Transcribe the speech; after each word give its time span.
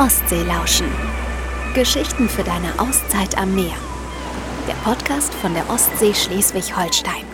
Ostsee 0.00 0.44
lauschen. 0.44 0.86
Geschichten 1.74 2.30
für 2.30 2.42
deine 2.42 2.78
Auszeit 2.78 3.36
am 3.36 3.54
Meer. 3.54 3.74
Der 4.66 4.72
Podcast 4.82 5.34
von 5.34 5.52
der 5.52 5.68
Ostsee 5.68 6.14
Schleswig-Holstein. 6.14 7.26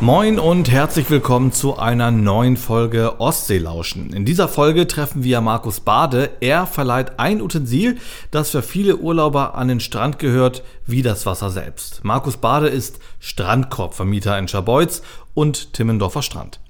Moin 0.00 0.38
und 0.38 0.70
herzlich 0.70 1.10
willkommen 1.10 1.52
zu 1.52 1.76
einer 1.76 2.10
neuen 2.10 2.56
Folge 2.56 3.20
Ostseelauschen. 3.20 4.14
In 4.14 4.24
dieser 4.24 4.48
Folge 4.48 4.86
treffen 4.86 5.24
wir 5.24 5.42
Markus 5.42 5.80
Bade. 5.80 6.30
Er 6.40 6.66
verleiht 6.66 7.18
ein 7.18 7.42
Utensil, 7.42 7.98
das 8.30 8.48
für 8.48 8.62
viele 8.62 8.96
Urlauber 8.96 9.56
an 9.56 9.68
den 9.68 9.80
Strand 9.80 10.18
gehört, 10.18 10.62
wie 10.86 11.02
das 11.02 11.26
Wasser 11.26 11.50
selbst. 11.50 12.02
Markus 12.02 12.38
Bade 12.38 12.68
ist 12.68 12.98
Strandkorbvermieter 13.20 14.38
in 14.38 14.48
Scharbeutz 14.48 15.02
und 15.34 15.74
Timmendorfer 15.74 16.22
Strand. 16.22 16.60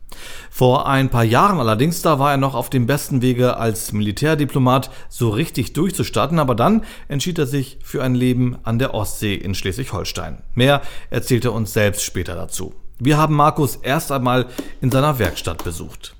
Vor 0.50 0.86
ein 0.86 1.08
paar 1.08 1.24
Jahren 1.24 1.58
allerdings, 1.58 2.02
da 2.02 2.18
war 2.18 2.32
er 2.32 2.36
noch 2.36 2.54
auf 2.54 2.70
dem 2.70 2.86
besten 2.86 3.22
Wege 3.22 3.56
als 3.56 3.92
Militärdiplomat 3.92 4.90
so 5.08 5.30
richtig 5.30 5.72
durchzustarten, 5.72 6.38
aber 6.38 6.54
dann 6.54 6.84
entschied 7.08 7.38
er 7.38 7.46
sich 7.46 7.78
für 7.82 8.02
ein 8.02 8.14
Leben 8.14 8.56
an 8.62 8.78
der 8.78 8.94
Ostsee 8.94 9.34
in 9.34 9.54
Schleswig-Holstein. 9.54 10.42
Mehr 10.54 10.82
erzählt 11.10 11.44
er 11.44 11.52
uns 11.52 11.72
selbst 11.72 12.02
später 12.02 12.34
dazu. 12.34 12.74
Wir 12.98 13.18
haben 13.18 13.34
Markus 13.34 13.76
erst 13.76 14.12
einmal 14.12 14.46
in 14.80 14.90
seiner 14.90 15.18
Werkstatt 15.18 15.64
besucht. 15.64 16.14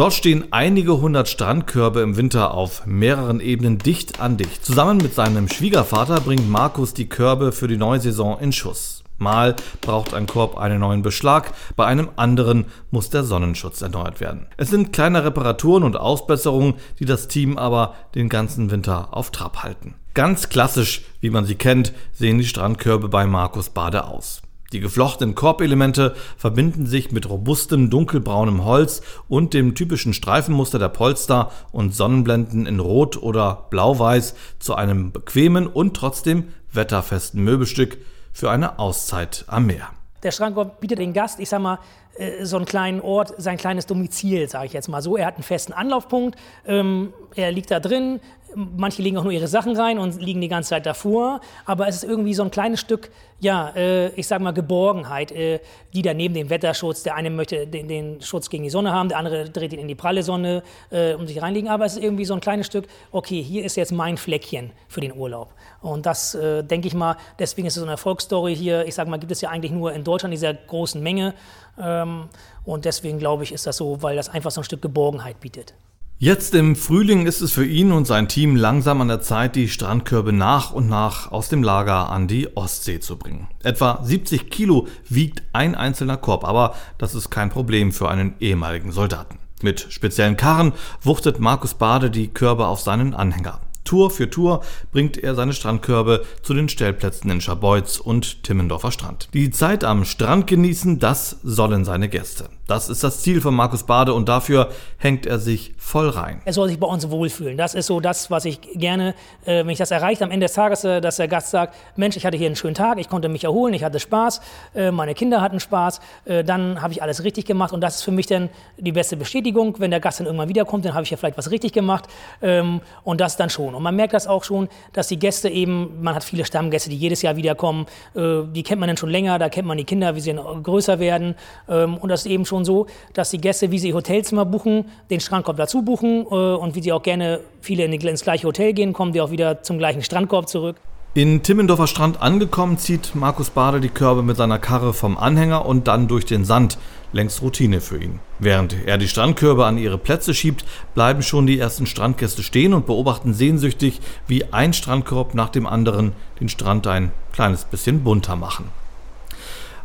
Dort 0.00 0.14
stehen 0.14 0.50
einige 0.50 1.02
hundert 1.02 1.28
Strandkörbe 1.28 2.00
im 2.00 2.16
Winter 2.16 2.54
auf 2.54 2.86
mehreren 2.86 3.38
Ebenen 3.38 3.76
dicht 3.76 4.18
an 4.18 4.38
dicht. 4.38 4.64
Zusammen 4.64 4.96
mit 4.96 5.14
seinem 5.14 5.46
Schwiegervater 5.46 6.22
bringt 6.22 6.48
Markus 6.48 6.94
die 6.94 7.10
Körbe 7.10 7.52
für 7.52 7.68
die 7.68 7.76
neue 7.76 8.00
Saison 8.00 8.40
in 8.40 8.50
Schuss. 8.50 9.04
Mal 9.18 9.56
braucht 9.82 10.14
ein 10.14 10.26
Korb 10.26 10.56
einen 10.56 10.80
neuen 10.80 11.02
Beschlag, 11.02 11.52
bei 11.76 11.84
einem 11.84 12.08
anderen 12.16 12.64
muss 12.90 13.10
der 13.10 13.24
Sonnenschutz 13.24 13.82
erneuert 13.82 14.20
werden. 14.20 14.46
Es 14.56 14.70
sind 14.70 14.94
kleine 14.94 15.22
Reparaturen 15.22 15.82
und 15.82 15.98
Ausbesserungen, 15.98 16.76
die 16.98 17.04
das 17.04 17.28
Team 17.28 17.58
aber 17.58 17.94
den 18.14 18.30
ganzen 18.30 18.70
Winter 18.70 19.08
auf 19.10 19.30
Trab 19.30 19.62
halten. 19.62 19.96
Ganz 20.14 20.48
klassisch, 20.48 21.02
wie 21.20 21.28
man 21.28 21.44
sie 21.44 21.56
kennt, 21.56 21.92
sehen 22.14 22.38
die 22.38 22.46
Strandkörbe 22.46 23.10
bei 23.10 23.26
Markus 23.26 23.68
Bade 23.68 24.06
aus. 24.06 24.40
Die 24.72 24.80
geflochtenen 24.80 25.34
Korbelemente 25.34 26.14
verbinden 26.36 26.86
sich 26.86 27.10
mit 27.10 27.28
robustem 27.28 27.90
dunkelbraunem 27.90 28.64
Holz 28.64 29.02
und 29.28 29.52
dem 29.52 29.74
typischen 29.74 30.14
Streifenmuster 30.14 30.78
der 30.78 30.88
Polster 30.88 31.50
und 31.72 31.94
Sonnenblenden 31.94 32.66
in 32.66 32.78
Rot 32.78 33.16
oder 33.16 33.66
Blau-Weiß 33.70 34.34
zu 34.60 34.76
einem 34.76 35.10
bequemen 35.10 35.66
und 35.66 35.94
trotzdem 35.94 36.48
wetterfesten 36.72 37.42
Möbelstück 37.42 37.98
für 38.32 38.50
eine 38.50 38.78
Auszeit 38.78 39.44
am 39.48 39.66
Meer. 39.66 39.88
Der 40.22 40.30
Strandkorb 40.30 40.80
bietet 40.80 40.98
den 40.98 41.14
Gast, 41.14 41.40
ich 41.40 41.48
sag 41.48 41.62
mal, 41.62 41.78
äh, 42.20 42.44
so 42.44 42.56
einen 42.56 42.66
kleinen 42.66 43.00
Ort, 43.00 43.34
sein 43.38 43.56
kleines 43.56 43.86
Domizil, 43.86 44.48
sage 44.48 44.66
ich 44.66 44.72
jetzt 44.72 44.88
mal 44.88 45.02
so. 45.02 45.16
Er 45.16 45.26
hat 45.26 45.34
einen 45.34 45.42
festen 45.42 45.72
Anlaufpunkt, 45.72 46.38
ähm, 46.66 47.12
er 47.34 47.50
liegt 47.52 47.70
da 47.70 47.80
drin, 47.80 48.20
Manche 48.54 49.02
legen 49.02 49.16
auch 49.16 49.22
nur 49.22 49.32
ihre 49.32 49.46
Sachen 49.46 49.76
rein 49.76 49.98
und 49.98 50.20
liegen 50.20 50.40
die 50.40 50.48
ganze 50.48 50.70
Zeit 50.70 50.86
davor. 50.86 51.40
Aber 51.66 51.86
es 51.86 51.96
ist 51.96 52.04
irgendwie 52.04 52.34
so 52.34 52.42
ein 52.42 52.50
kleines 52.50 52.80
Stück, 52.80 53.10
ja, 53.38 53.70
äh, 53.76 54.08
ich 54.14 54.26
sag 54.26 54.40
mal 54.40 54.52
Geborgenheit, 54.52 55.30
äh, 55.30 55.60
die 55.94 56.02
da 56.02 56.14
neben 56.14 56.34
dem 56.34 56.50
Wetterschutz, 56.50 57.02
der 57.02 57.14
eine 57.14 57.30
möchte 57.30 57.66
den, 57.66 57.86
den, 57.86 58.20
Schutz 58.22 58.50
gegen 58.50 58.64
die 58.64 58.70
Sonne 58.70 58.92
haben, 58.92 59.08
der 59.08 59.18
andere 59.18 59.48
dreht 59.48 59.72
ihn 59.72 59.78
in 59.78 59.88
die 59.88 59.94
pralle 59.94 60.22
Sonne 60.22 60.62
äh, 60.90 61.14
und 61.14 61.28
sich 61.28 61.40
reinlegen. 61.40 61.68
Aber 61.68 61.84
es 61.84 61.96
ist 61.96 62.02
irgendwie 62.02 62.24
so 62.24 62.34
ein 62.34 62.40
kleines 62.40 62.66
Stück, 62.66 62.86
okay, 63.12 63.40
hier 63.40 63.64
ist 63.64 63.76
jetzt 63.76 63.92
mein 63.92 64.16
Fleckchen 64.16 64.72
für 64.88 65.00
den 65.00 65.16
Urlaub. 65.16 65.54
Und 65.80 66.06
das 66.06 66.34
äh, 66.34 66.64
denke 66.64 66.88
ich 66.88 66.94
mal, 66.94 67.16
deswegen 67.38 67.68
ist 67.68 67.74
es 67.74 67.80
so 67.80 67.84
eine 67.84 67.92
Erfolgsstory 67.92 68.56
hier. 68.56 68.84
Ich 68.86 68.96
sag 68.96 69.06
mal, 69.06 69.18
gibt 69.18 69.32
es 69.32 69.40
ja 69.40 69.50
eigentlich 69.50 69.72
nur 69.72 69.92
in 69.92 70.02
Deutschland 70.02 70.32
dieser 70.32 70.52
großen 70.52 71.00
Menge. 71.00 71.34
Ähm, 71.80 72.28
und 72.64 72.84
deswegen 72.84 73.18
glaube 73.18 73.42
ich, 73.42 73.52
ist 73.52 73.66
das 73.66 73.76
so, 73.76 74.02
weil 74.02 74.16
das 74.16 74.28
einfach 74.28 74.50
so 74.50 74.60
ein 74.60 74.64
Stück 74.64 74.82
Geborgenheit 74.82 75.40
bietet. 75.40 75.74
Jetzt 76.22 76.54
im 76.54 76.76
Frühling 76.76 77.26
ist 77.26 77.40
es 77.40 77.52
für 77.52 77.64
ihn 77.64 77.92
und 77.92 78.06
sein 78.06 78.28
Team 78.28 78.54
langsam 78.54 79.00
an 79.00 79.08
der 79.08 79.22
Zeit, 79.22 79.56
die 79.56 79.68
Strandkörbe 79.68 80.34
nach 80.34 80.70
und 80.70 80.86
nach 80.86 81.32
aus 81.32 81.48
dem 81.48 81.62
Lager 81.62 82.10
an 82.10 82.28
die 82.28 82.54
Ostsee 82.58 83.00
zu 83.00 83.16
bringen. 83.16 83.48
Etwa 83.62 84.00
70 84.02 84.50
Kilo 84.50 84.86
wiegt 85.08 85.42
ein 85.54 85.74
einzelner 85.74 86.18
Korb, 86.18 86.44
aber 86.44 86.74
das 86.98 87.14
ist 87.14 87.30
kein 87.30 87.48
Problem 87.48 87.90
für 87.90 88.10
einen 88.10 88.34
ehemaligen 88.38 88.92
Soldaten. 88.92 89.38
Mit 89.62 89.86
speziellen 89.88 90.36
Karren 90.36 90.74
wuchtet 91.00 91.38
Markus 91.38 91.72
Bade 91.72 92.10
die 92.10 92.28
Körbe 92.28 92.66
auf 92.66 92.80
seinen 92.80 93.14
Anhänger. 93.14 93.60
Tour 93.84 94.10
für 94.10 94.30
Tour 94.30 94.62
bringt 94.92 95.16
er 95.16 95.34
seine 95.34 95.52
Strandkörbe 95.52 96.24
zu 96.42 96.54
den 96.54 96.68
Stellplätzen 96.68 97.30
in 97.30 97.40
Scharbeutz 97.40 97.98
und 97.98 98.42
Timmendorfer 98.44 98.92
Strand. 98.92 99.28
Die 99.34 99.50
Zeit 99.50 99.84
am 99.84 100.04
Strand 100.04 100.46
genießen, 100.46 100.98
das 100.98 101.38
sollen 101.42 101.84
seine 101.84 102.08
Gäste. 102.08 102.48
Das 102.66 102.88
ist 102.88 103.02
das 103.02 103.22
Ziel 103.22 103.40
von 103.40 103.52
Markus 103.52 103.82
Bade 103.82 104.14
und 104.14 104.28
dafür 104.28 104.70
hängt 104.96 105.26
er 105.26 105.40
sich 105.40 105.74
voll 105.76 106.08
rein. 106.08 106.40
Er 106.44 106.52
soll 106.52 106.68
sich 106.68 106.78
bei 106.78 106.86
uns 106.86 107.10
wohlfühlen. 107.10 107.56
Das 107.56 107.74
ist 107.74 107.86
so 107.86 107.98
das, 107.98 108.30
was 108.30 108.44
ich 108.44 108.60
gerne, 108.74 109.16
äh, 109.44 109.64
wenn 109.64 109.70
ich 109.70 109.78
das 109.78 109.90
erreiche, 109.90 110.22
am 110.22 110.30
Ende 110.30 110.44
des 110.44 110.54
Tages, 110.54 110.84
äh, 110.84 111.00
dass 111.00 111.16
der 111.16 111.26
Gast 111.26 111.50
sagt, 111.50 111.74
Mensch, 111.96 112.16
ich 112.16 112.24
hatte 112.24 112.36
hier 112.36 112.46
einen 112.46 112.54
schönen 112.54 112.76
Tag, 112.76 112.98
ich 112.98 113.08
konnte 113.08 113.28
mich 113.28 113.42
erholen, 113.42 113.74
ich 113.74 113.82
hatte 113.82 113.98
Spaß, 113.98 114.40
äh, 114.76 114.92
meine 114.92 115.14
Kinder 115.14 115.40
hatten 115.40 115.58
Spaß, 115.58 116.00
äh, 116.26 116.44
dann 116.44 116.80
habe 116.80 116.92
ich 116.92 117.02
alles 117.02 117.24
richtig 117.24 117.44
gemacht 117.44 117.72
und 117.72 117.80
das 117.80 117.96
ist 117.96 118.02
für 118.02 118.12
mich 118.12 118.26
dann 118.26 118.50
die 118.78 118.92
beste 118.92 119.16
Bestätigung. 119.16 119.74
Wenn 119.80 119.90
der 119.90 119.98
Gast 119.98 120.20
dann 120.20 120.26
irgendwann 120.26 120.48
wiederkommt, 120.48 120.84
dann 120.84 120.94
habe 120.94 121.02
ich 121.02 121.10
ja 121.10 121.16
vielleicht 121.16 121.38
was 121.38 121.50
richtig 121.50 121.72
gemacht 121.72 122.04
ähm, 122.40 122.82
und 123.02 123.20
das 123.20 123.36
dann 123.36 123.50
schon. 123.50 123.74
Und 123.80 123.84
man 123.84 123.96
merkt 123.96 124.12
das 124.12 124.26
auch 124.26 124.44
schon, 124.44 124.68
dass 124.92 125.08
die 125.08 125.18
Gäste 125.18 125.48
eben, 125.48 126.02
man 126.02 126.14
hat 126.14 126.22
viele 126.22 126.44
Stammgäste, 126.44 126.90
die 126.90 126.96
jedes 126.96 127.22
Jahr 127.22 127.36
wiederkommen, 127.36 127.86
äh, 128.14 128.42
die 128.54 128.62
kennt 128.62 128.78
man 128.78 128.88
dann 128.88 128.98
schon 128.98 129.08
länger, 129.08 129.38
da 129.38 129.48
kennt 129.48 129.66
man 129.66 129.78
die 129.78 129.84
Kinder, 129.84 130.14
wie 130.14 130.20
sie 130.20 130.34
größer 130.34 131.00
werden 131.00 131.34
ähm, 131.66 131.96
und 131.96 132.10
das 132.10 132.26
ist 132.26 132.30
eben 132.30 132.44
schon 132.44 132.66
so, 132.66 132.88
dass 133.14 133.30
die 133.30 133.40
Gäste, 133.40 133.70
wie 133.70 133.78
sie 133.78 133.94
Hotelzimmer 133.94 134.44
buchen, 134.44 134.84
den 135.08 135.20
Strandkorb 135.20 135.56
dazu 135.56 135.80
buchen 135.80 136.26
äh, 136.30 136.34
und 136.34 136.74
wie 136.74 136.82
sie 136.82 136.92
auch 136.92 137.02
gerne 137.02 137.40
viele 137.62 137.86
in 137.86 137.92
ins 137.94 138.22
gleiche 138.22 138.46
Hotel 138.46 138.74
gehen, 138.74 138.92
kommen 138.92 139.14
die 139.14 139.22
auch 139.22 139.30
wieder 139.30 139.62
zum 139.62 139.78
gleichen 139.78 140.02
Strandkorb 140.02 140.46
zurück. 140.46 140.76
In 141.12 141.42
Timmendorfer 141.42 141.88
Strand 141.88 142.22
angekommen, 142.22 142.78
zieht 142.78 143.16
Markus 143.16 143.50
Bade 143.50 143.80
die 143.80 143.88
Körbe 143.88 144.22
mit 144.22 144.36
seiner 144.36 144.60
Karre 144.60 144.94
vom 144.94 145.18
Anhänger 145.18 145.66
und 145.66 145.88
dann 145.88 146.06
durch 146.06 146.24
den 146.24 146.44
Sand. 146.44 146.78
Längst 147.12 147.42
Routine 147.42 147.80
für 147.80 148.00
ihn. 148.00 148.20
Während 148.38 148.76
er 148.86 148.96
die 148.96 149.08
Strandkörbe 149.08 149.66
an 149.66 149.76
ihre 149.76 149.98
Plätze 149.98 150.34
schiebt, 150.34 150.64
bleiben 150.94 151.24
schon 151.24 151.48
die 151.48 151.58
ersten 151.58 151.86
Strandgäste 151.86 152.44
stehen 152.44 152.72
und 152.74 152.86
beobachten 152.86 153.34
sehnsüchtig, 153.34 154.00
wie 154.28 154.52
ein 154.52 154.72
Strandkorb 154.72 155.34
nach 155.34 155.48
dem 155.48 155.66
anderen 155.66 156.12
den 156.38 156.48
Strand 156.48 156.86
ein 156.86 157.10
kleines 157.32 157.64
bisschen 157.64 158.04
bunter 158.04 158.36
machen. 158.36 158.66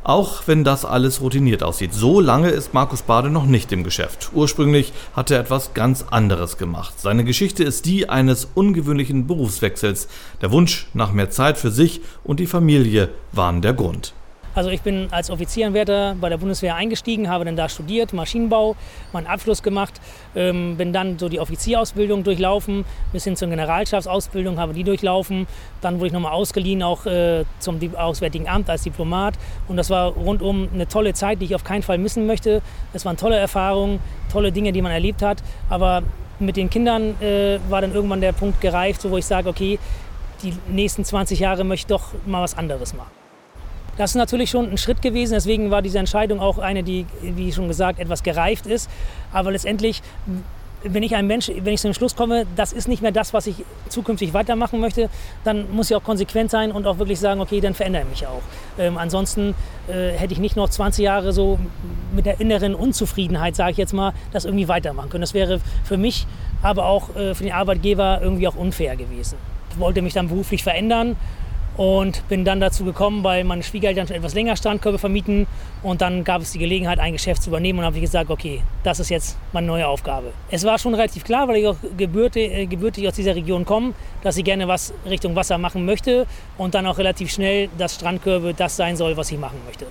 Auch 0.05 0.43
wenn 0.45 0.63
das 0.63 0.85
alles 0.85 1.19
routiniert 1.19 1.63
aussieht. 1.63 1.91
So 1.91 2.19
lange 2.19 2.49
ist 2.49 2.75
Markus 2.75 3.01
Bade 3.01 3.31
noch 3.31 3.47
nicht 3.47 3.71
im 3.71 3.83
Geschäft. 3.83 4.29
Ursprünglich 4.35 4.93
hat 5.15 5.31
er 5.31 5.39
etwas 5.39 5.73
ganz 5.73 6.05
anderes 6.11 6.59
gemacht. 6.59 6.93
Seine 6.99 7.23
Geschichte 7.23 7.63
ist 7.63 7.87
die 7.87 8.07
eines 8.07 8.47
ungewöhnlichen 8.53 9.25
Berufswechsels. 9.25 10.07
Der 10.41 10.51
Wunsch 10.51 10.89
nach 10.93 11.11
mehr 11.11 11.31
Zeit 11.31 11.57
für 11.57 11.71
sich 11.71 12.01
und 12.23 12.39
die 12.39 12.45
Familie 12.45 13.09
waren 13.31 13.63
der 13.63 13.73
Grund. 13.73 14.13
Also 14.55 14.69
ich 14.69 14.81
bin 14.81 15.09
als 15.11 15.29
Offizierenwärter 15.29 16.15
bei 16.19 16.29
der 16.29 16.37
Bundeswehr 16.37 16.75
eingestiegen, 16.75 17.29
habe 17.29 17.43
dann 17.43 17.57
da 17.57 17.67
studiert, 17.67 18.13
Maschinenbau, 18.13 18.77
meinen 19.11 19.27
Abschluss 19.27 19.61
gemacht, 19.61 19.99
ähm, 20.33 20.77
bin 20.77 20.93
dann 20.93 21.19
so 21.19 21.27
die 21.27 21.41
Offizierausbildung 21.41 22.23
durchlaufen, 22.23 22.85
bis 23.11 23.25
hin 23.25 23.35
zur 23.35 23.49
Generalstabsausbildung 23.49 24.57
habe 24.57 24.73
die 24.73 24.85
durchlaufen. 24.85 25.45
Dann 25.81 25.95
wurde 25.95 26.07
ich 26.07 26.13
nochmal 26.13 26.31
ausgeliehen 26.31 26.83
auch 26.83 27.05
äh, 27.05 27.43
zum 27.59 27.79
Auswärtigen 27.97 28.47
Amt 28.47 28.69
als 28.69 28.83
Diplomat 28.83 29.33
und 29.67 29.75
das 29.75 29.89
war 29.89 30.13
rundum 30.13 30.69
eine 30.73 30.87
tolle 30.87 31.13
Zeit, 31.13 31.41
die 31.41 31.45
ich 31.45 31.55
auf 31.55 31.65
keinen 31.65 31.83
Fall 31.83 31.97
missen 31.97 32.25
möchte. 32.25 32.61
Es 32.93 33.03
waren 33.03 33.17
tolle 33.17 33.35
Erfahrungen, 33.35 33.99
tolle 34.31 34.53
Dinge, 34.53 34.71
die 34.71 34.81
man 34.81 34.93
erlebt 34.93 35.21
hat, 35.21 35.43
aber 35.69 36.01
mit 36.39 36.55
den 36.55 36.69
Kindern 36.69 37.21
äh, 37.21 37.59
war 37.67 37.81
dann 37.81 37.93
irgendwann 37.93 38.21
der 38.21 38.31
Punkt 38.31 38.61
gereift, 38.61 39.01
so 39.01 39.11
wo 39.11 39.17
ich 39.17 39.25
sage, 39.25 39.49
okay, 39.49 39.79
die 40.43 40.53
nächsten 40.69 41.03
20 41.03 41.39
Jahre 41.39 41.65
möchte 41.65 41.93
ich 41.93 41.97
doch 41.97 42.13
mal 42.25 42.41
was 42.41 42.57
anderes 42.57 42.93
machen. 42.93 43.24
Das 43.97 44.11
ist 44.11 44.15
natürlich 44.15 44.49
schon 44.49 44.69
ein 44.69 44.77
Schritt 44.77 45.01
gewesen. 45.01 45.33
Deswegen 45.33 45.71
war 45.71 45.81
diese 45.81 45.99
Entscheidung 45.99 46.39
auch 46.39 46.57
eine, 46.57 46.83
die, 46.83 47.05
wie 47.21 47.51
schon 47.51 47.67
gesagt, 47.67 47.99
etwas 47.99 48.23
gereift 48.23 48.67
ist. 48.67 48.89
Aber 49.31 49.51
letztendlich, 49.51 50.01
wenn 50.83 51.01
ich 51.01 51.15
ein 51.15 51.27
Mensch, 51.27 51.49
wenn 51.49 51.73
ich 51.73 51.79
zu 51.79 51.87
dem 51.87 51.93
Schluss 51.93 52.15
komme, 52.15 52.45
das 52.55 52.73
ist 52.73 52.87
nicht 52.87 53.01
mehr 53.01 53.11
das, 53.11 53.33
was 53.33 53.47
ich 53.47 53.63
zukünftig 53.89 54.33
weitermachen 54.33 54.79
möchte, 54.79 55.09
dann 55.43 55.71
muss 55.71 55.89
ich 55.89 55.95
auch 55.95 56.03
konsequent 56.03 56.51
sein 56.51 56.71
und 56.71 56.85
auch 56.85 56.97
wirklich 56.97 57.19
sagen, 57.19 57.41
okay, 57.41 57.61
dann 57.61 57.73
verändere 57.73 58.03
ich 58.03 58.09
mich 58.09 58.27
auch. 58.27 58.41
Ähm, 58.77 58.97
ansonsten 58.97 59.55
äh, 59.87 60.11
hätte 60.11 60.33
ich 60.33 60.39
nicht 60.39 60.55
noch 60.55 60.69
20 60.69 61.03
Jahre 61.03 61.31
so 61.31 61.57
mit 62.13 62.25
der 62.25 62.39
inneren 62.39 62.75
Unzufriedenheit, 62.75 63.55
sage 63.55 63.71
ich 63.71 63.77
jetzt 63.77 63.93
mal, 63.93 64.13
das 64.31 64.45
irgendwie 64.45 64.67
weitermachen 64.67 65.09
können. 65.09 65.21
Das 65.21 65.33
wäre 65.33 65.59
für 65.83 65.97
mich, 65.97 66.27
aber 66.61 66.85
auch 66.85 67.15
äh, 67.15 67.33
für 67.33 67.43
den 67.43 67.53
Arbeitgeber 67.53 68.19
irgendwie 68.21 68.47
auch 68.47 68.55
unfair 68.55 68.95
gewesen. 68.95 69.37
Ich 69.71 69.79
wollte 69.79 70.01
mich 70.01 70.13
dann 70.13 70.27
beruflich 70.27 70.63
verändern 70.63 71.15
und 71.77 72.27
bin 72.29 72.45
dann 72.45 72.59
dazu 72.59 72.85
gekommen, 72.85 73.23
weil 73.23 73.43
meine 73.43 73.63
Schwiegereltern 73.63 74.07
schon 74.07 74.15
etwas 74.15 74.33
länger 74.33 74.55
Strandkörbe 74.55 74.97
vermieten 74.97 75.47
und 75.83 76.01
dann 76.01 76.23
gab 76.23 76.41
es 76.41 76.51
die 76.51 76.59
Gelegenheit, 76.59 76.99
ein 76.99 77.13
Geschäft 77.13 77.43
zu 77.43 77.49
übernehmen 77.49 77.79
und 77.79 77.85
habe 77.85 77.95
ich 77.97 78.01
gesagt, 78.01 78.29
okay, 78.29 78.61
das 78.83 78.99
ist 78.99 79.09
jetzt 79.09 79.37
meine 79.51 79.67
neue 79.67 79.87
Aufgabe. 79.87 80.31
Es 80.49 80.63
war 80.63 80.79
schon 80.79 80.93
relativ 80.93 81.23
klar, 81.23 81.47
weil 81.47 81.57
ich 81.57 81.67
auch 81.67 81.77
gebürtig, 81.97 82.51
äh, 82.51 82.65
gebürtig 82.65 83.07
aus 83.07 83.15
dieser 83.15 83.35
Region 83.35 83.65
komme, 83.65 83.93
dass 84.23 84.37
ich 84.37 84.43
gerne 84.43 84.67
was 84.67 84.93
Richtung 85.05 85.35
Wasser 85.35 85.57
machen 85.57 85.85
möchte 85.85 86.25
und 86.57 86.75
dann 86.75 86.85
auch 86.87 86.97
relativ 86.97 87.31
schnell, 87.31 87.69
dass 87.77 87.95
Strandkörbe 87.95 88.53
das 88.53 88.75
sein 88.75 88.95
soll, 88.95 89.17
was 89.17 89.31
ich 89.31 89.37
machen 89.37 89.59
möchte. 89.65 89.85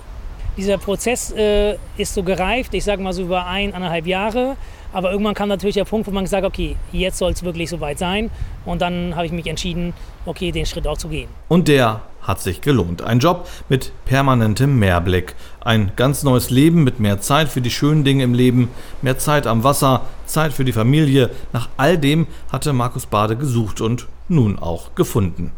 dieser 0.57 0.77
Prozess 0.77 1.31
äh, 1.31 1.77
ist 1.97 2.13
so 2.13 2.23
gereift, 2.23 2.73
ich 2.73 2.83
sage 2.83 3.01
mal 3.01 3.13
so 3.13 3.23
über 3.23 3.45
eineinhalb 3.45 4.07
Jahre. 4.07 4.55
Aber 4.93 5.11
irgendwann 5.11 5.33
kam 5.33 5.49
natürlich 5.49 5.75
der 5.75 5.85
Punkt, 5.85 6.07
wo 6.07 6.11
man 6.11 6.23
gesagt 6.23 6.43
hat, 6.43 6.51
okay, 6.51 6.75
jetzt 6.91 7.17
soll 7.17 7.31
es 7.31 7.43
wirklich 7.43 7.69
soweit 7.69 7.99
sein. 7.99 8.29
Und 8.65 8.81
dann 8.81 9.15
habe 9.15 9.25
ich 9.25 9.31
mich 9.31 9.47
entschieden, 9.47 9.93
okay, 10.25 10.51
den 10.51 10.65
Schritt 10.65 10.87
auch 10.87 10.97
zu 10.97 11.09
gehen. 11.09 11.29
Und 11.47 11.67
der 11.67 12.01
hat 12.21 12.41
sich 12.41 12.61
gelohnt. 12.61 13.03
Ein 13.03 13.19
Job 13.19 13.47
mit 13.69 13.91
permanentem 14.05 14.79
Mehrblick. 14.79 15.35
Ein 15.61 15.91
ganz 15.95 16.23
neues 16.23 16.49
Leben 16.49 16.83
mit 16.83 16.99
mehr 16.99 17.21
Zeit 17.21 17.49
für 17.49 17.61
die 17.61 17.69
schönen 17.69 18.03
Dinge 18.03 18.23
im 18.23 18.33
Leben, 18.33 18.69
mehr 19.01 19.17
Zeit 19.17 19.47
am 19.47 19.63
Wasser, 19.63 20.01
Zeit 20.25 20.53
für 20.53 20.65
die 20.65 20.71
Familie. 20.71 21.29
Nach 21.53 21.69
all 21.77 21.97
dem 21.97 22.27
hatte 22.51 22.73
Markus 22.73 23.05
Bade 23.05 23.35
gesucht 23.35 23.81
und 23.81 24.07
nun 24.27 24.57
auch 24.59 24.95
gefunden. 24.95 25.51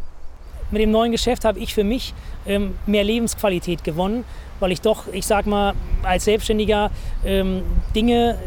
Mit 0.70 0.82
dem 0.82 0.90
neuen 0.90 1.12
Geschäft 1.12 1.46
habe 1.46 1.58
ich 1.58 1.72
für 1.72 1.84
mich 1.84 2.12
ähm, 2.46 2.74
mehr 2.86 3.02
Lebensqualität 3.02 3.84
gewonnen, 3.84 4.24
weil 4.60 4.70
ich 4.72 4.82
doch, 4.82 5.04
ich 5.10 5.26
sag 5.26 5.46
mal, 5.46 5.74
als 6.02 6.24
Selbstständiger 6.24 6.90
ähm, 7.24 7.62
Dinge 7.94 8.38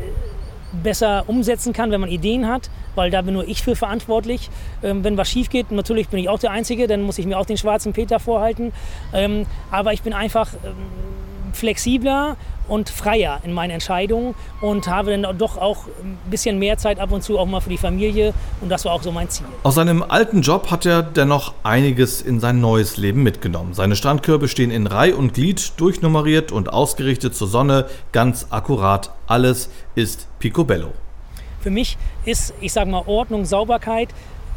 besser 0.72 1.26
umsetzen 1.28 1.74
kann, 1.74 1.92
wenn 1.92 2.02
man 2.02 2.10
Ideen 2.10 2.48
hat, 2.48 2.70
weil 2.96 3.12
da 3.12 3.22
bin 3.22 3.34
nur 3.34 3.48
ich 3.48 3.62
für 3.64 3.76
verantwortlich. 3.76 4.50
Ähm, 4.84 5.04
wenn 5.04 5.18
was 5.18 5.30
schief 5.30 5.50
geht, 5.50 5.72
natürlich 5.72 6.10
bin 6.10 6.20
ich 6.20 6.30
auch 6.30 6.40
der 6.40 6.52
Einzige, 6.52 6.88
dann 6.88 7.02
muss 7.02 7.18
ich 7.18 7.26
mir 7.26 7.38
auch 7.38 7.46
den 7.46 7.58
schwarzen 7.58 7.94
Peter 7.94 8.20
vorhalten. 8.20 8.72
Ähm, 9.14 9.46
aber 9.70 9.94
ich 9.94 10.02
bin 10.02 10.14
einfach 10.14 10.54
ähm, 10.64 10.74
flexibler 11.56 12.38
und 12.68 12.90
freier 12.90 13.42
in 13.44 13.52
meinen 13.52 13.72
Entscheidungen 13.72 14.34
und 14.62 14.88
habe 14.88 15.12
dann 15.12 15.38
doch 15.38 15.58
auch 15.58 15.88
ein 16.02 16.18
bisschen 16.30 16.58
mehr 16.58 16.78
Zeit 16.78 17.00
ab 17.00 17.12
und 17.12 17.22
zu 17.22 17.38
auch 17.38 17.46
mal 17.46 17.60
für 17.60 17.70
die 17.70 17.78
Familie 17.78 18.34
und 18.62 18.70
das 18.70 18.86
war 18.86 18.94
auch 18.94 19.04
so 19.04 19.12
mein 19.12 19.30
Ziel. 19.30 19.46
Aus 19.64 19.76
seinem 19.76 20.04
alten 20.04 20.42
Job 20.42 20.72
hat 20.72 20.86
er 20.86 21.04
dennoch 21.04 21.54
einiges 21.64 22.22
in 22.22 22.40
sein 22.40 22.62
neues 22.62 22.98
Leben 22.98 23.24
mitgenommen. 23.24 23.74
Seine 23.74 23.96
Strandkörbe 23.96 24.48
stehen 24.48 24.72
in 24.72 24.88
Reih 24.88 25.14
und 25.14 25.34
Glied, 25.34 25.74
durchnummeriert 25.78 26.52
und 26.52 26.72
ausgerichtet 26.72 27.36
zur 27.36 27.48
Sonne, 27.48 27.88
ganz 28.14 28.48
akkurat. 28.52 29.12
Alles 29.28 29.70
ist 29.96 30.28
picobello. 30.40 30.94
Für 31.60 31.72
mich 31.72 31.98
ist, 32.26 32.54
ich 32.62 32.74
sage 32.74 32.90
mal, 32.90 33.04
Ordnung, 33.06 33.46
Sauberkeit 33.46 34.10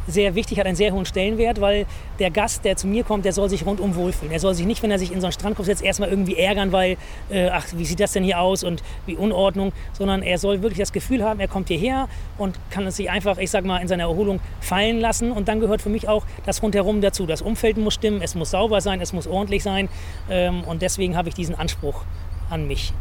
sehr 0.07 0.35
wichtig, 0.35 0.59
hat 0.59 0.65
einen 0.65 0.75
sehr 0.75 0.91
hohen 0.91 1.05
Stellenwert, 1.05 1.61
weil 1.61 1.85
der 2.19 2.31
Gast, 2.31 2.65
der 2.65 2.77
zu 2.77 2.87
mir 2.87 3.03
kommt, 3.03 3.25
der 3.25 3.33
soll 3.33 3.49
sich 3.49 3.65
rundum 3.65 3.95
wohlfühlen. 3.95 4.31
Er 4.31 4.39
soll 4.39 4.53
sich 4.53 4.65
nicht, 4.65 4.83
wenn 4.83 4.91
er 4.91 4.99
sich 4.99 5.11
in 5.11 5.21
so 5.21 5.27
einen 5.27 5.33
Strandkorb 5.33 5.65
setzt, 5.65 5.83
erstmal 5.83 6.09
irgendwie 6.09 6.35
ärgern, 6.35 6.71
weil, 6.71 6.97
äh, 7.29 7.49
ach, 7.49 7.65
wie 7.75 7.85
sieht 7.85 7.99
das 7.99 8.13
denn 8.13 8.23
hier 8.23 8.39
aus 8.39 8.63
und 8.63 8.83
wie 9.05 9.15
Unordnung, 9.15 9.71
sondern 9.93 10.21
er 10.21 10.37
soll 10.37 10.61
wirklich 10.61 10.79
das 10.79 10.91
Gefühl 10.91 11.23
haben, 11.23 11.39
er 11.39 11.47
kommt 11.47 11.67
hierher 11.67 12.07
und 12.37 12.59
kann 12.69 12.85
es 12.87 12.97
sich 12.97 13.09
einfach, 13.09 13.37
ich 13.37 13.51
sag 13.51 13.65
mal, 13.65 13.79
in 13.79 13.87
seiner 13.87 14.03
Erholung 14.03 14.39
fallen 14.61 14.99
lassen. 14.99 15.31
Und 15.31 15.47
dann 15.47 15.59
gehört 15.59 15.81
für 15.81 15.89
mich 15.89 16.07
auch 16.07 16.23
das 16.45 16.61
rundherum 16.61 17.01
dazu. 17.01 17.25
Das 17.25 17.41
Umfeld 17.41 17.77
muss 17.77 17.95
stimmen, 17.95 18.21
es 18.21 18.35
muss 18.35 18.51
sauber 18.51 18.81
sein, 18.81 19.01
es 19.01 19.13
muss 19.13 19.27
ordentlich 19.27 19.63
sein. 19.63 19.89
Ähm, 20.29 20.63
und 20.63 20.81
deswegen 20.81 21.15
habe 21.17 21.29
ich 21.29 21.35
diesen 21.35 21.55
Anspruch 21.55 22.03
an 22.49 22.67
mich. 22.67 22.93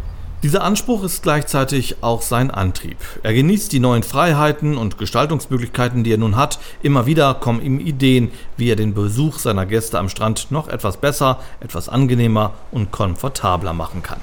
Dieser 0.45 0.63
Anspruch 0.63 1.03
ist 1.05 1.23
gleichzeitig 1.23 2.03
auch 2.03 2.21
sein 2.21 2.51
Antrieb. 2.51 2.99
Er 3.23 3.33
genießt 3.33 3.73
die 3.73 3.81
neuen 3.81 4.03
Freiheiten 4.03 4.77
und 4.77 4.99
Gestaltungsmöglichkeiten, 4.99 6.05
die 6.05 6.13
er 6.13 6.19
nun 6.19 6.37
hat. 6.37 6.59
Immer 6.83 7.07
wieder 7.07 7.33
kommen 7.33 7.63
ihm 7.63 7.81
Ideen, 7.81 8.31
wie 8.59 8.69
er 8.69 8.77
den 8.77 8.93
Besuch 8.93 9.39
seiner 9.39 9.65
Gäste 9.65 9.99
am 9.99 10.11
Strand 10.11 10.51
noch 10.51 10.69
etwas 10.69 10.99
besser, 10.99 11.41
etwas 11.61 11.89
angenehmer 11.89 12.53
und 12.73 12.91
komfortabler 12.91 13.73
machen 13.73 14.03
kann. 14.03 14.21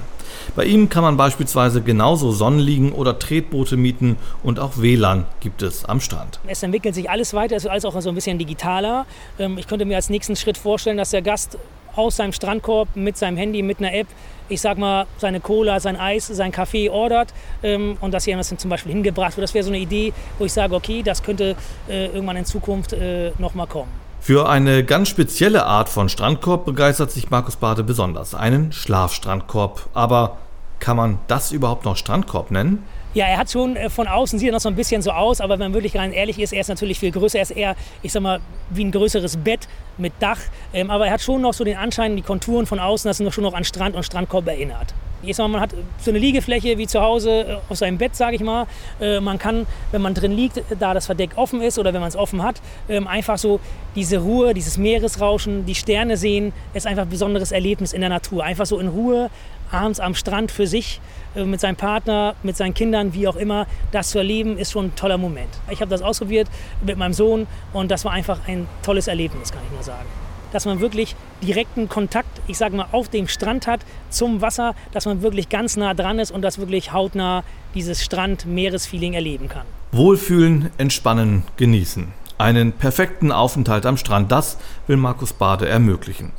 Bei 0.54 0.64
ihm 0.64 0.88
kann 0.88 1.02
man 1.02 1.16
beispielsweise 1.16 1.82
genauso 1.82 2.30
Sonnenliegen 2.30 2.92
oder 2.92 3.18
Tretboote 3.18 3.76
mieten 3.76 4.16
und 4.44 4.60
auch 4.60 4.76
WLAN 4.76 5.26
gibt 5.40 5.62
es 5.62 5.84
am 5.84 6.00
Strand. 6.00 6.38
Es 6.46 6.62
entwickelt 6.62 6.94
sich 6.94 7.10
alles 7.10 7.34
weiter, 7.34 7.56
es 7.56 7.64
ist 7.64 7.70
alles 7.70 7.84
auch 7.84 8.00
so 8.00 8.10
ein 8.10 8.14
bisschen 8.14 8.38
digitaler. 8.38 9.06
Ähm, 9.40 9.58
ich 9.58 9.66
könnte 9.66 9.86
mir 9.86 9.96
als 9.96 10.08
nächsten 10.08 10.36
Schritt 10.36 10.56
vorstellen, 10.56 10.98
dass 10.98 11.10
der 11.10 11.22
Gast 11.22 11.58
aus 11.96 12.16
seinem 12.16 12.32
Strandkorb 12.32 12.88
mit 12.94 13.16
seinem 13.16 13.36
Handy, 13.36 13.62
mit 13.62 13.78
einer 13.78 13.92
App, 13.94 14.06
ich 14.48 14.60
sag 14.60 14.78
mal, 14.78 15.06
seine 15.18 15.40
Cola, 15.40 15.80
sein 15.80 15.96
Eis, 15.96 16.26
sein 16.26 16.52
Kaffee 16.52 16.90
ordert 16.90 17.32
ähm, 17.62 17.96
und 18.00 18.12
dass 18.12 18.24
hier 18.24 18.36
das 18.36 18.54
zum 18.56 18.70
Beispiel 18.70 18.92
hingebracht 18.92 19.36
wird. 19.36 19.44
Das 19.44 19.54
wäre 19.54 19.64
so 19.64 19.70
eine 19.70 19.78
Idee, 19.78 20.12
wo 20.38 20.44
ich 20.44 20.52
sage, 20.52 20.74
okay, 20.74 21.02
das 21.02 21.22
könnte 21.22 21.56
äh, 21.88 22.06
irgendwann 22.06 22.36
in 22.36 22.44
Zukunft 22.44 22.92
äh, 22.92 23.32
nochmal 23.38 23.66
kommen. 23.66 23.90
Für 24.20 24.48
eine 24.48 24.84
ganz 24.84 25.08
spezielle 25.08 25.66
Art 25.66 25.88
von 25.88 26.08
Strandkorb 26.08 26.64
begeistert 26.64 27.10
sich 27.10 27.30
Markus 27.30 27.56
Bade 27.56 27.82
besonders. 27.82 28.36
Einen 28.36 28.70
Schlafstrandkorb. 28.70 29.88
Aber 29.94 30.38
kann 30.78 30.96
man 30.96 31.18
das 31.26 31.50
überhaupt 31.50 31.84
noch 31.84 31.96
Strandkorb 31.96 32.52
nennen? 32.52 32.84
Ja, 33.14 33.26
er 33.26 33.38
hat 33.38 33.50
schon 33.50 33.76
äh, 33.76 33.90
von 33.90 34.08
außen 34.08 34.38
sieht 34.38 34.48
er 34.48 34.52
noch 34.52 34.60
so 34.60 34.70
ein 34.70 34.74
bisschen 34.74 35.02
so 35.02 35.10
aus, 35.10 35.40
aber 35.40 35.54
wenn 35.54 35.66
man 35.66 35.74
wirklich 35.74 35.96
rein 35.96 36.12
ehrlich 36.12 36.38
ist, 36.38 36.52
er 36.52 36.60
ist 36.60 36.68
natürlich 36.68 36.98
viel 36.98 37.10
größer. 37.10 37.38
Er 37.38 37.42
ist 37.42 37.50
eher, 37.50 37.76
ich 38.02 38.10
sag 38.10 38.22
mal, 38.22 38.40
wie 38.70 38.84
ein 38.84 38.90
größeres 38.90 39.36
Bett 39.36 39.68
mit 39.98 40.14
Dach. 40.20 40.38
Ähm, 40.72 40.90
aber 40.90 41.06
er 41.06 41.12
hat 41.12 41.20
schon 41.20 41.42
noch 41.42 41.52
so 41.52 41.62
den 41.62 41.76
Anschein, 41.76 42.16
die 42.16 42.22
Konturen 42.22 42.64
von 42.64 42.78
außen, 42.78 43.08
dass 43.08 43.20
er 43.20 43.30
schon 43.30 43.44
noch 43.44 43.54
an 43.54 43.64
Strand 43.64 43.94
und 43.96 44.02
Strandkorb 44.04 44.48
erinnert. 44.48 44.94
Sag 45.30 45.44
mal, 45.44 45.48
man 45.48 45.60
hat 45.60 45.70
so 45.98 46.10
eine 46.10 46.18
Liegefläche 46.18 46.78
wie 46.78 46.86
zu 46.86 47.00
Hause 47.00 47.30
äh, 47.42 47.56
auf 47.68 47.78
seinem 47.78 47.98
Bett, 47.98 48.16
sage 48.16 48.36
ich 48.36 48.42
mal. 48.42 48.66
Äh, 49.00 49.20
man 49.20 49.38
kann, 49.38 49.66
wenn 49.92 50.02
man 50.02 50.14
drin 50.14 50.32
liegt, 50.32 50.62
da 50.78 50.94
das 50.94 51.06
Verdeck 51.06 51.30
offen 51.36 51.62
ist 51.62 51.78
oder 51.78 51.94
wenn 51.94 52.00
man 52.00 52.08
es 52.08 52.16
offen 52.16 52.42
hat, 52.42 52.60
ähm, 52.88 53.06
einfach 53.06 53.38
so 53.38 53.60
diese 53.94 54.18
Ruhe, 54.18 54.54
dieses 54.54 54.78
Meeresrauschen, 54.78 55.64
die 55.64 55.74
Sterne 55.74 56.16
sehen, 56.16 56.52
ist 56.74 56.86
einfach 56.86 57.02
ein 57.02 57.08
besonderes 57.08 57.52
Erlebnis 57.52 57.92
in 57.92 58.00
der 58.00 58.10
Natur. 58.10 58.42
Einfach 58.42 58.66
so 58.66 58.78
in 58.80 58.88
Ruhe 58.88 59.30
abends 59.70 60.00
am 60.00 60.14
Strand 60.14 60.50
für 60.50 60.66
sich 60.66 61.00
äh, 61.34 61.44
mit 61.44 61.60
seinem 61.60 61.76
Partner, 61.76 62.34
mit 62.42 62.56
seinen 62.56 62.74
Kindern, 62.74 63.14
wie 63.14 63.28
auch 63.28 63.36
immer, 63.36 63.66
das 63.90 64.10
zu 64.10 64.18
erleben, 64.18 64.58
ist 64.58 64.72
schon 64.72 64.86
ein 64.86 64.96
toller 64.96 65.18
Moment. 65.18 65.50
Ich 65.70 65.80
habe 65.80 65.90
das 65.90 66.02
ausprobiert 66.02 66.48
mit 66.84 66.98
meinem 66.98 67.14
Sohn 67.14 67.46
und 67.72 67.90
das 67.90 68.04
war 68.04 68.12
einfach 68.12 68.40
ein 68.46 68.66
tolles 68.82 69.08
Erlebnis, 69.08 69.52
kann 69.52 69.62
ich 69.64 69.72
nur 69.72 69.82
sagen. 69.82 70.08
Dass 70.52 70.66
man 70.66 70.80
wirklich 70.80 71.16
direkten 71.42 71.88
Kontakt, 71.88 72.40
ich 72.46 72.58
sage 72.58 72.76
mal, 72.76 72.86
auf 72.92 73.08
dem 73.08 73.26
Strand 73.26 73.66
hat 73.66 73.80
zum 74.10 74.40
Wasser, 74.40 74.74
dass 74.92 75.06
man 75.06 75.22
wirklich 75.22 75.48
ganz 75.48 75.76
nah 75.76 75.94
dran 75.94 76.18
ist 76.18 76.30
und 76.30 76.42
das 76.42 76.58
wirklich 76.58 76.92
hautnah 76.92 77.42
dieses 77.74 78.02
Strand-Meeresfeeling 78.04 79.14
erleben 79.14 79.48
kann. 79.48 79.66
Wohlfühlen, 79.92 80.70
entspannen, 80.78 81.44
genießen. 81.56 82.12
Einen 82.38 82.72
perfekten 82.72 83.30
Aufenthalt 83.30 83.86
am 83.86 83.96
Strand, 83.96 84.32
das 84.32 84.58
will 84.88 84.96
Markus 84.96 85.32
Bade 85.32 85.68
ermöglichen. 85.68 86.32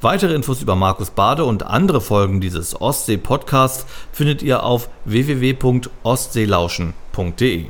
Weitere 0.00 0.34
Infos 0.34 0.62
über 0.62 0.76
Markus 0.76 1.10
Bade 1.10 1.44
und 1.44 1.66
andere 1.66 2.00
Folgen 2.00 2.40
dieses 2.40 2.80
Ostsee-Podcasts 2.80 3.84
findet 4.12 4.42
ihr 4.42 4.62
auf 4.62 4.88
www.ostseelauschen.de. 5.04 7.66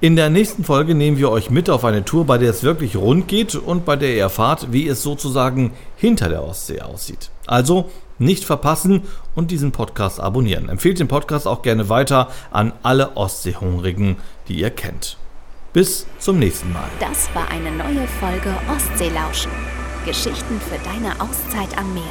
In 0.00 0.14
der 0.14 0.30
nächsten 0.30 0.62
Folge 0.62 0.94
nehmen 0.94 1.18
wir 1.18 1.28
euch 1.30 1.50
mit 1.50 1.68
auf 1.68 1.84
eine 1.84 2.04
Tour, 2.04 2.24
bei 2.24 2.38
der 2.38 2.50
es 2.50 2.62
wirklich 2.62 2.94
rund 2.96 3.26
geht 3.26 3.56
und 3.56 3.84
bei 3.84 3.96
der 3.96 4.14
ihr 4.14 4.20
erfahrt, 4.20 4.72
wie 4.72 4.86
es 4.86 5.02
sozusagen 5.02 5.72
hinter 5.96 6.28
der 6.28 6.44
Ostsee 6.44 6.82
aussieht. 6.82 7.30
Also 7.46 7.90
nicht 8.18 8.44
verpassen 8.44 9.04
und 9.34 9.50
diesen 9.50 9.72
Podcast 9.72 10.20
abonnieren. 10.20 10.68
Empfehlt 10.68 10.98
den 10.98 11.08
Podcast 11.08 11.46
auch 11.46 11.62
gerne 11.62 11.88
weiter 11.88 12.28
an 12.50 12.74
alle 12.82 13.16
Ostseehungrigen, 13.16 14.16
die 14.48 14.60
ihr 14.60 14.68
kennt. 14.70 15.16
Bis 15.72 16.06
zum 16.18 16.38
nächsten 16.38 16.70
Mal. 16.72 16.88
Das 16.98 17.28
war 17.34 17.48
eine 17.50 17.70
neue 17.70 18.06
Folge 18.20 18.54
Ostseelauschen. 18.74 19.52
Geschichten 20.04 20.60
für 20.60 20.78
deine 20.84 21.20
Auszeit 21.20 21.76
am 21.76 21.94
Meer. 21.94 22.02